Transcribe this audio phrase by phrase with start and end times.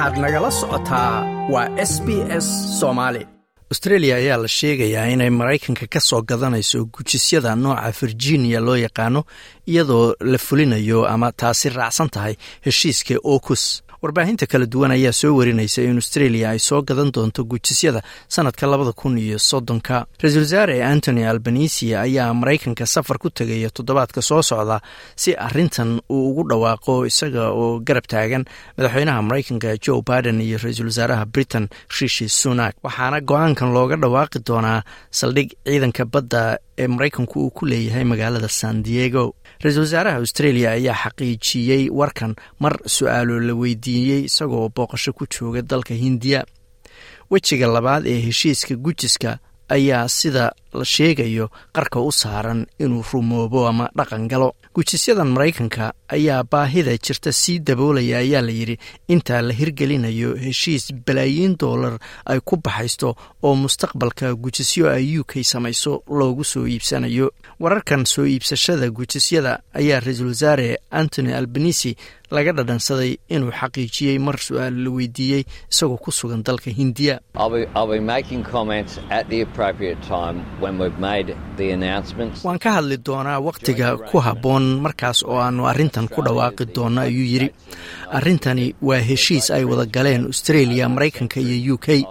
[0.00, 1.12] waxaad nagala socotaa
[1.52, 2.08] waa s b
[2.44, 2.46] s
[2.80, 3.22] soomaali.
[3.72, 9.20] Austreeliya ayaa la sheegayaa inay maraykanka ka soo gadanayso gujisyada nooca virginia loo yaqaano
[9.66, 12.34] iyadoo la fulinayo ama taasi raacsan tahay
[12.66, 18.00] heshiiska okus warbaahinta kala duwan ayaa soo warinaysa in austreeliya ay soo gadan doonto gujisyada
[18.28, 20.06] sanadka labada kun iyo soddonka.
[20.22, 24.80] Ra'iisul wasaare antony albanisi ayaa maraykanka safar ku tegaya toddobaadka soo socda
[25.16, 28.44] si arintan uu ugu dhawaaqo isaga oo garab taagan.
[28.78, 31.68] Madaxweynaha maraykanka joe biden iyo ra'iisul wasaaraha britain
[32.00, 32.74] rishi sunak.
[32.82, 34.80] Waxaana go'aankan looga dhawaaqi doonaa
[35.10, 39.34] saldhig ciidanka badda ee maraykanku uu ku leeyahay magaalada san diego.
[39.62, 45.94] Ra'iisul wasaaraha australia ayaa xaqiijiyey warkan mar su'aalo la weydiiyey isagoo booqasho ku jooga dalka
[45.94, 46.44] hindiya.
[47.30, 49.38] Wejiga labaad ee heshiiska gujiska
[49.68, 54.54] ayaa sida la sheegayo qarka u saaran inuu rumoobo ama dhaqan galo.
[54.74, 58.76] Gujisyadan maraykanka ayaa baahida jirta sii daboolaya ayaa la yidhi
[59.08, 65.42] intaa la hirgelinayo heshiis balaayiin doolar ay ku baxaysto oo mustaqbalka gujisyo ay u k
[65.42, 67.30] samayso loogu soo iibsanayo.
[67.60, 71.96] Wararkan soo iibsashada gujisyada ayaa ra'iisul wasaare antony albanisi
[72.30, 77.18] laga dhadhansaday inuu xaqiijiyey mar su'aal la weydiiyey isagoo ku sugan dalka hindiya
[82.44, 87.26] waan ka hadli doonaa wakhtiga ku habboon markaas oo aannu arrintan ku dhawaaqi doonno ayuu
[87.32, 87.48] yidhi.
[88.16, 92.04] Arrintani waa heshiis ay wada galeen australia maraykanka iyo u k.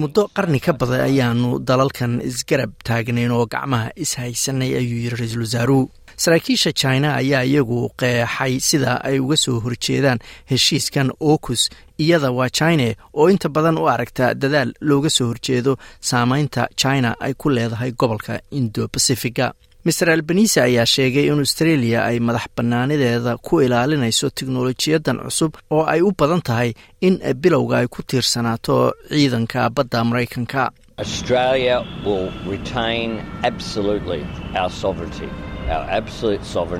[0.00, 5.84] Muddo qarni ka badan ayaanu dalalkan isgarab taagnayn oo gacmaha ishaysanay ayuu yidhi ra'iisul wasaaruhu
[6.22, 10.18] saraakiisha china ayaa iyagu qeexay sida ay uga soo horjeedaan
[10.50, 11.62] heshiiskan okus
[12.04, 12.86] iyada waa china
[13.18, 15.72] oo inta badan u aragta dadaal looga soo horjeedo
[16.10, 19.46] saameynta china ay ku leedahay gobolka indo bacifiga
[19.86, 26.00] master albanise ayaa sheegay in australia ay madax bannaanideeda ku ilaalinayso teknolojiyadan cusub oo ay
[26.02, 26.70] u badan tahay
[27.06, 28.76] in bilowga ay ku tiirsanaato
[29.10, 30.62] ciidanka badda maraykanka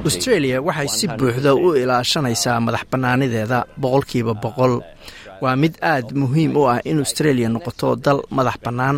[0.09, 4.75] australia waxay si buuxda u ilaashanaysaa madax bannaanideeda boqolkiiba boqol.
[5.43, 8.97] Waa mid aad muhiim u ah in australia noqoto dal madax bannaan.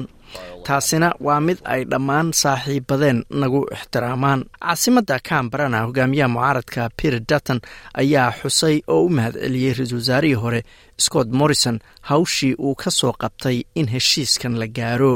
[0.66, 4.41] Taasina waa mid ay dhammaan saaxiibadeen nagu ixtiraamaan.
[4.65, 7.59] Caasimadda cambarana hogaamiyaha mucaaradka peter dutton
[8.03, 10.60] ayaa xusay oo u mahad celiyey ra'iisul wasaarihii hore
[11.06, 11.77] scott morrison
[12.10, 15.12] hawshii uu ka soo qabtay in heshiiskan la gaaro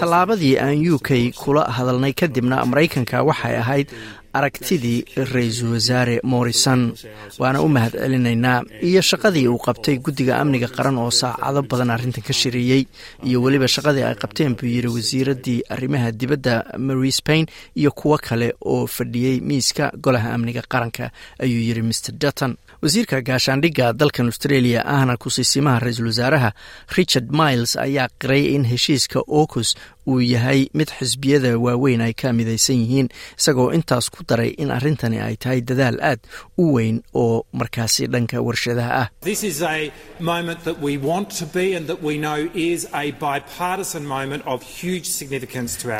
[0.00, 1.10] tallaabadii aan u k
[1.42, 3.88] kula hadalnay kadibna maraykanka waxay ahayd
[4.38, 4.98] aragtidii
[5.32, 6.80] ra'iisul wasaare morrison
[7.38, 12.24] waana u mahad celinaynaa iyo shaqadii uu qabtay guddiga amniga qaran oo saacado badan arrintan
[12.28, 12.82] ka shireeyey
[13.28, 17.46] iyo weliba shaqadii ay qabteen buu yidhi wasiiraddii arrimaha dibadda mary spain
[17.80, 22.56] iyo kuwo kale oo fadhiyey miiska golaha amniga qaranka ayuu yidhi mr dutton.
[22.82, 26.50] Wasiirka gaashaandhigga dalkan australia ahna kusiisimaha ra'iisul wasaaraha
[26.96, 29.74] richard miles ayaa qiray in heshiiska okus
[30.06, 33.08] uu yahay mid xisbiyada waaweyn ay ka midaysan yihiin
[33.40, 36.20] isagoo intaas ku daray in arrintani ay tahay dadaal aad
[36.62, 39.08] u weyn oo markaasi dhanka warshadaha ah.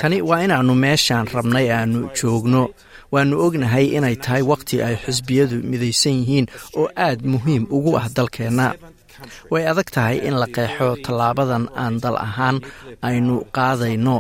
[0.03, 2.63] Tani waa inaannu meeshaan rabnay aanu joogno.
[3.13, 6.47] Waannu ognahay inay tahay wakhti ay xisbiyadu midaysan yihiin
[6.81, 8.67] oo aad muhiim ugu ah dalkeenna
[9.53, 12.57] way adag tahay in la qeexo tallaabadan aan dal ahaan
[13.09, 14.17] aynu qaadayno.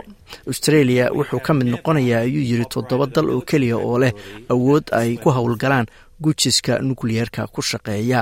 [0.50, 4.12] Australia wuxuu ka mid noqonayaa ayuu yidhi toddoba dal oo keliya oo leh
[4.54, 5.86] awood ay ku howlgalaan
[6.24, 8.20] gujiska nukliyeerka ku shaqeeya.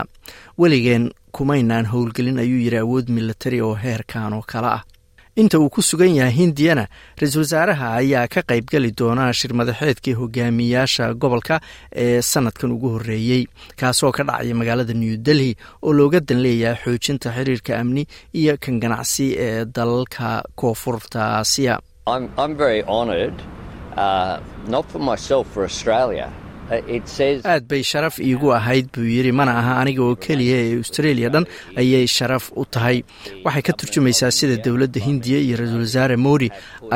[0.61, 1.05] Weligeen
[1.37, 4.83] kumaynaan howlgelin ayuu yidhi awood milatari oo heerkan oo kale ah
[5.37, 6.85] inta uu ku sugan yahay hindiyana
[7.21, 11.57] ra'iisul wasaaraha ayaa ka qaybgeli doona shir madaxeedkii hogaamiyaasha gobolka
[12.05, 13.47] ee sanadkan ugu horeeyey
[13.81, 18.03] kaasoo ka dhacaya magaalada new delhi oo looga dan leeyahay xoojinta xiriirka amni
[18.41, 21.81] iyo kan ganacsi ee dalalka koonfurta aasiya
[26.71, 31.45] aad bay sharaf iigu ahayd buu yidhi mana aha aniga oo keliya ee australia dhan
[31.77, 33.03] ayay sharaf u tahay.
[33.45, 36.49] Waxay ka turjumaysaa sida dowladda hindiya iyo ra'iisul wasaare modi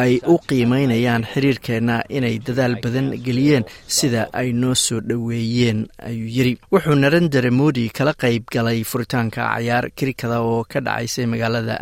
[0.03, 3.65] ay u qiimeynayaan xiriirkeenna inay dadaal badan geliyeen
[3.99, 6.55] sida ay noo soo dhoweeyeen ayuu yidhi.
[6.73, 11.75] Wuxuu narendere modi kala qayb galay furitaanka cayaar kirikada oo ka dhacaysay magaalada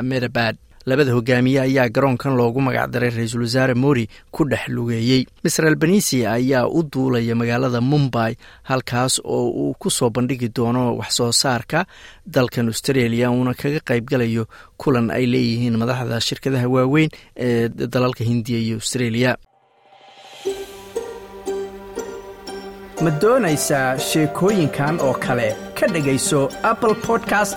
[0.00, 0.56] amedabad
[0.86, 5.26] labada hogaamiye ayaa garoonkan loogu magacdaray ra'iisul wasaare mori ku dhex lugeeyey.
[5.44, 11.10] Master albanisi ayaa u duulaya magaalada mumbai halkaas oo uu ku soo bandhigi doono wax
[11.16, 11.84] soo saarka
[12.26, 14.46] dalkan australia uuna kaga qaybgalayo
[14.76, 19.36] kulan ay leeyihiin madaxda shirkadaha waaweyn ee dalalka hindiya iyo australia.
[23.04, 25.56] Ma doonaysaa sheekooyinkan oo kale?
[25.78, 27.56] Ka dhegayso apple podcast